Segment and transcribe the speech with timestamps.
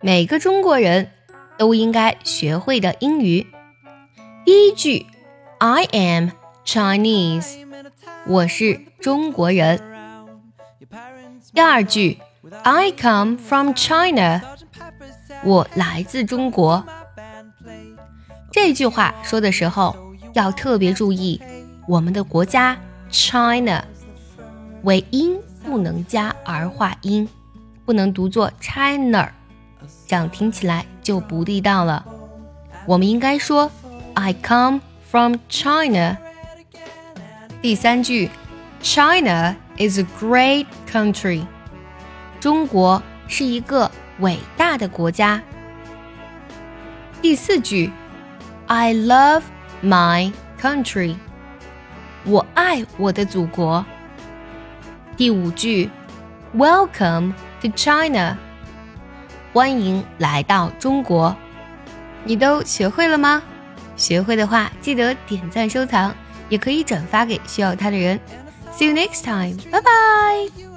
[0.00, 1.10] 每个中国人
[1.56, 3.46] 都应该学会的英语。
[4.44, 5.06] 第一句
[5.58, 6.28] ，I am
[6.64, 7.66] Chinese，
[8.26, 9.80] 我是中国人。
[11.52, 12.18] 第二句
[12.62, 14.42] ，I come from China，
[15.44, 16.84] 我来自中国。
[18.52, 19.96] 这句话说的时候
[20.34, 21.40] 要特别注意，
[21.88, 22.76] 我们的国家
[23.10, 23.84] China
[24.82, 27.26] 尾音不能加儿化音，
[27.86, 29.32] 不能读作 China。
[30.07, 32.05] 这样听起来就不地道了。
[32.85, 33.71] 我们应该说
[34.15, 36.17] "I come from China"。
[37.61, 38.29] 第三句，
[38.81, 41.45] China is a great country。
[42.39, 45.41] 中国是一个伟大的国家。
[47.21, 47.91] 第四句，
[48.67, 49.43] I love
[49.83, 51.15] my country。
[52.25, 53.85] 我爱我的祖国。
[55.17, 55.89] 第五句，
[56.55, 58.37] Welcome to China。
[59.54, 61.32] 欢迎来到中国，
[62.24, 63.40] 你都学会了吗？
[63.96, 66.12] 学会的话，记得点赞收藏，
[66.48, 68.18] 也可以转发给需要它的人。
[68.76, 70.73] See you next time，拜拜。